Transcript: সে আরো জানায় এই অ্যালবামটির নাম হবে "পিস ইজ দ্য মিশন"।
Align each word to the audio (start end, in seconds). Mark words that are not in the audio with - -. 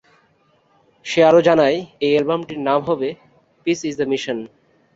সে 1.05 1.19
আরো 1.23 1.39
জানায় 1.41 1.77
এই 1.99 2.11
অ্যালবামটির 2.13 2.59
নাম 2.59 2.79
হবে 2.81 3.09
"পিস 3.65 3.79
ইজ 3.85 3.93
দ্য 3.97 4.05
মিশন"। 4.05 4.37